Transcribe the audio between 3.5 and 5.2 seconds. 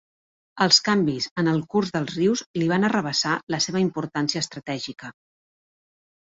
la seva importància estratègica.